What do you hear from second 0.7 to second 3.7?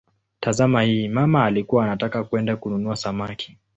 hii: "mama alikuwa anataka kwenda kununua samaki".